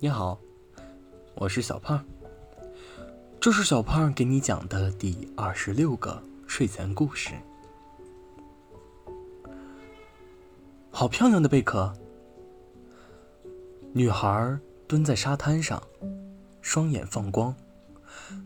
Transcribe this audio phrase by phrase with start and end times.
[0.00, 0.38] 你好，
[1.34, 2.04] 我是小胖。
[3.40, 7.32] 这是小胖给你讲的第二十六个睡前故事。
[10.92, 11.92] 好漂亮的贝壳！
[13.92, 14.56] 女孩
[14.86, 15.82] 蹲在沙滩上，
[16.62, 17.52] 双眼放光，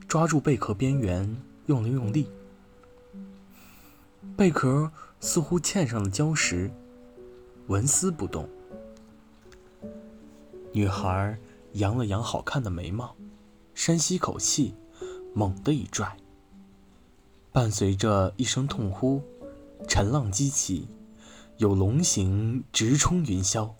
[0.09, 2.30] 抓住贝壳边缘，用了用力。
[4.39, 4.91] 贝壳
[5.21, 6.71] 似乎嵌上了礁石，
[7.66, 8.48] 纹丝不动。
[10.75, 11.39] 女孩
[11.75, 13.15] 扬了扬好看的眉毛，
[13.74, 14.74] 深吸口气，
[15.34, 16.16] 猛地一拽。
[17.52, 19.20] 伴随着一声痛呼，
[19.87, 20.88] 沉浪激起，
[21.59, 23.70] 有龙形直冲云霄。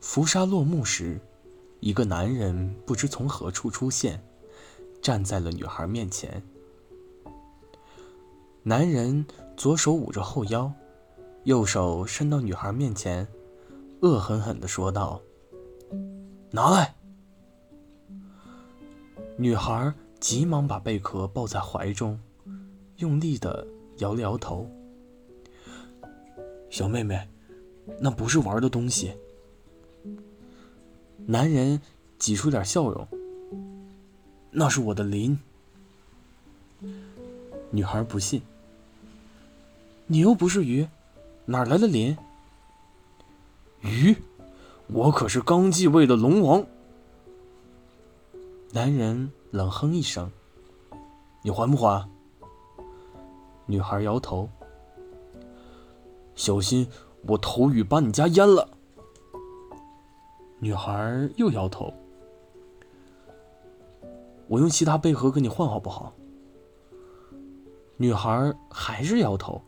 [0.00, 1.20] 浮沙落幕时，
[1.80, 4.24] 一个男人不知从何处出现，
[5.02, 6.42] 站在了女孩面前。
[8.62, 9.26] 男人
[9.58, 10.72] 左手捂着后腰，
[11.44, 13.28] 右手伸到女孩面前。
[14.00, 15.20] 恶狠狠地说道
[16.52, 16.94] ：“拿来！”
[19.36, 22.18] 女孩急忙把贝壳抱在怀中，
[22.98, 23.66] 用力地
[23.98, 24.70] 摇了摇头
[26.70, 27.28] ：“小妹妹，
[28.00, 29.12] 那不是玩的东西。”
[31.26, 31.80] 男人
[32.18, 33.06] 挤出点笑容
[34.50, 35.38] ：“那是我的鳞。”
[37.70, 38.42] 女孩不信
[40.06, 40.86] ：“你又不是鱼，
[41.46, 42.16] 哪来的鳞？”
[43.80, 44.16] 鱼，
[44.88, 46.66] 我可是刚继位的龙王。
[48.72, 50.30] 男人冷哼一声
[51.42, 52.08] ：“你还不还？”
[53.66, 54.48] 女孩摇头
[56.34, 56.88] ：“小心
[57.26, 58.68] 我头雨把你家淹了。”
[60.58, 61.94] 女孩又摇头
[64.48, 66.12] ：“我用其他贝壳跟你换好不好？”
[67.96, 69.62] 女孩还是摇头：“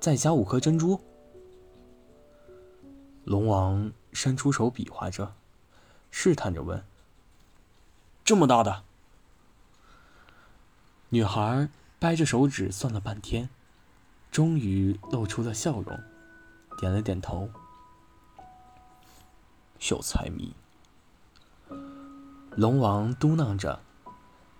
[0.00, 0.98] 再加五颗珍珠。”
[3.32, 5.32] 龙王伸出手比划着，
[6.10, 6.84] 试探着问
[8.22, 8.82] ：“这么大的？”
[11.08, 13.48] 女孩掰着手指算了半天，
[14.30, 15.98] 终于露出了笑容，
[16.78, 17.48] 点了点头。
[19.78, 20.54] 小财迷。
[22.50, 23.80] 龙王嘟囔着，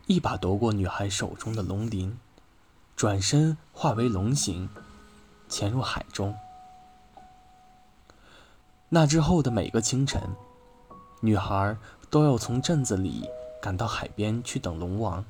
[0.07, 2.19] 一把夺过女孩手中的龙鳞，
[2.97, 4.71] 转身化为龙形，
[5.47, 6.35] 潜入海中。
[8.95, 10.21] 那之后的每个清晨，
[11.23, 11.75] 女孩
[12.11, 13.27] 都要从镇子里
[13.59, 15.25] 赶到海边去等龙王。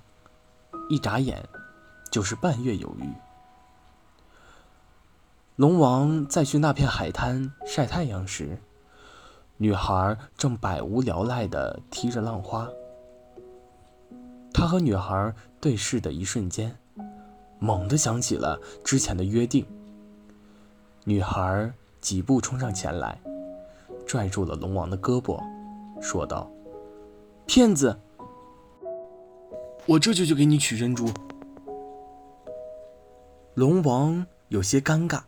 [0.90, 1.40] 一眨眼，
[2.10, 3.08] 就是半月有余。
[5.54, 8.58] 龙王再去那片海滩晒太阳时，
[9.58, 12.68] 女孩正百无聊赖地踢着浪花。
[14.52, 16.76] 他和女孩对视的一瞬间，
[17.60, 19.64] 猛地想起了之前的约定。
[21.04, 23.16] 女孩几步冲上前来。
[24.12, 25.42] 拽住了龙王的胳膊，
[26.02, 26.46] 说道
[27.48, 27.98] ：“骗子！
[29.86, 31.08] 我这就去给你取珍珠。”
[33.56, 35.22] 龙王有些尴尬：“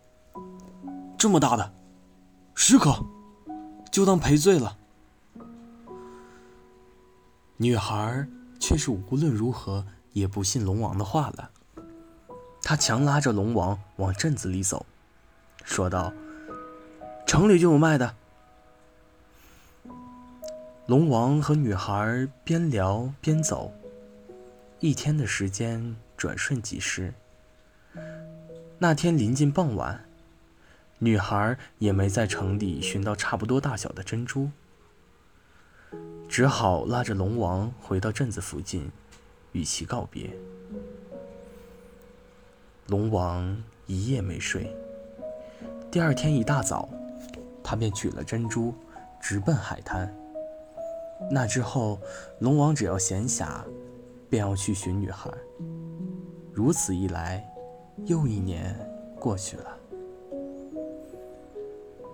[1.16, 1.72] 这么大的，
[2.54, 2.94] 十颗，
[3.90, 4.76] 就当赔罪了。”
[7.56, 8.28] 女孩
[8.60, 11.50] 却是无论如何也不信龙王的话了。
[12.62, 14.84] 她强拉着龙王往镇子里走，
[15.64, 16.12] 说道
[17.26, 18.14] ：“城里就有卖的。”
[20.86, 23.72] 龙王和女孩边聊边走，
[24.80, 27.14] 一天的时间转瞬即逝。
[28.76, 30.04] 那天临近傍晚，
[30.98, 34.50] 女孩也没在城里寻到差不多大小的珍珠，
[36.28, 38.90] 只好拉着龙王回到镇子附近，
[39.52, 40.36] 与其告别。
[42.88, 43.56] 龙王
[43.86, 44.70] 一夜没睡，
[45.90, 46.90] 第二天一大早，
[47.62, 48.74] 他便取了珍珠，
[49.18, 50.14] 直奔海滩。
[51.30, 51.98] 那之后，
[52.40, 53.62] 龙王只要闲暇，
[54.28, 55.30] 便要去寻女孩。
[56.52, 57.44] 如此一来，
[58.04, 58.74] 又一年
[59.18, 59.76] 过去了。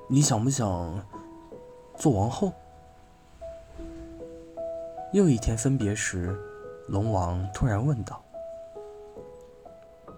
[0.09, 1.05] 你想不想
[1.97, 2.53] 做王后？
[5.13, 6.39] 又一天分别时，
[6.89, 8.23] 龙王突然问道：“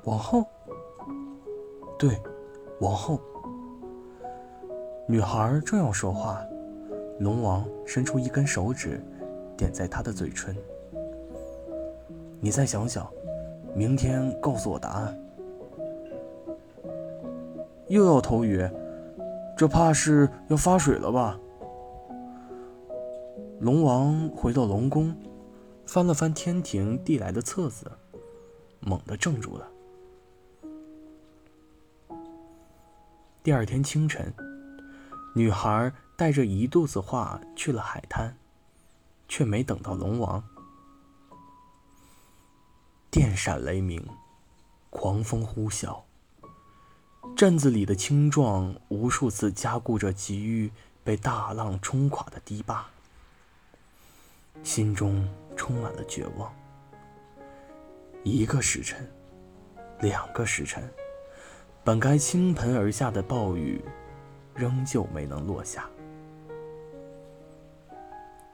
[0.04, 0.44] 王后
[1.98, 2.20] ？”“对，
[2.80, 3.18] 王后。”
[5.08, 6.44] 女孩正要说话。
[7.22, 9.00] 龙王伸出一根手指，
[9.56, 10.56] 点在他的嘴唇。
[12.40, 13.08] 你再想想，
[13.76, 15.16] 明天告诉我答案。
[17.86, 18.68] 又要投雨，
[19.56, 21.38] 这怕是要发水了吧？
[23.60, 25.14] 龙王回到龙宫，
[25.86, 27.88] 翻了翻天庭递来的册子，
[28.80, 29.68] 猛地怔住了。
[33.44, 34.34] 第二天清晨。
[35.34, 38.36] 女孩带着一肚子话去了海滩，
[39.28, 40.42] 却没等到龙王。
[43.10, 44.06] 电闪雷鸣，
[44.90, 46.02] 狂风呼啸，
[47.36, 50.70] 镇子里的青壮无数次加固着急于
[51.04, 52.86] 被大浪冲垮的堤坝，
[54.62, 56.50] 心中充满了绝望。
[58.22, 59.10] 一个时辰，
[60.00, 60.88] 两个时辰，
[61.82, 63.84] 本该倾盆而下的暴雨，
[64.54, 65.88] 仍旧没能落下。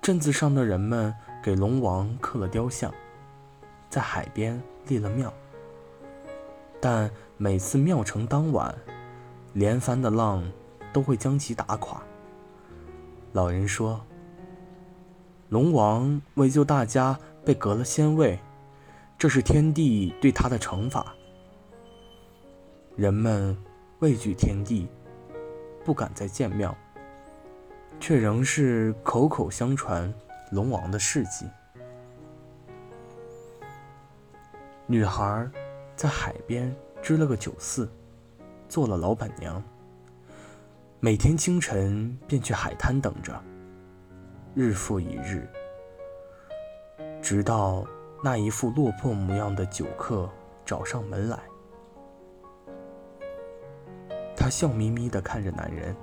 [0.08, 2.90] 镇子上的人们给龙王刻了雕像，
[3.90, 5.30] 在海边立了庙。
[6.80, 8.74] 但每次庙成当晚，
[9.52, 10.50] 连番的浪
[10.94, 12.02] 都会将其打垮。
[13.32, 14.00] 老人说
[15.50, 18.38] ：“龙王为救大家被革了仙位，
[19.18, 21.14] 这是天帝对他的惩罚。”
[22.96, 23.54] 人们
[23.98, 24.88] 畏惧天地，
[25.84, 26.74] 不敢再建庙。
[28.00, 30.12] 却仍是口口相传
[30.52, 31.46] 龙王的事迹。
[34.86, 35.46] 女孩
[35.94, 37.90] 在海边支了个酒肆，
[38.68, 39.62] 做了老板娘。
[41.00, 43.38] 每天清晨便去海滩等着，
[44.54, 45.46] 日复一日，
[47.20, 47.86] 直到
[48.24, 50.28] 那一副落魄模样的酒客
[50.64, 51.38] 找上门来。
[54.34, 55.94] 她笑眯眯地看着男人，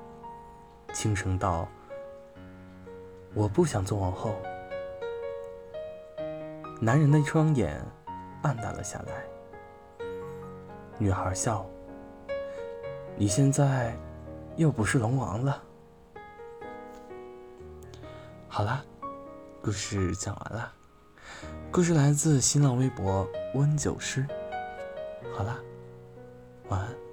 [0.93, 1.67] 轻声道。
[3.35, 4.33] 我不想做王后。
[6.81, 7.79] 男人的双眼
[8.41, 9.23] 暗淡了下来。
[10.97, 11.65] 女孩笑
[13.17, 13.93] ：“你现在
[14.55, 15.61] 又不是龙王了。”
[18.47, 18.83] 好啦，
[19.61, 20.71] 故事讲完了。
[21.71, 24.25] 故事来自新浪微博温酒师。
[25.35, 25.59] 好啦，
[26.69, 27.04] 晚安。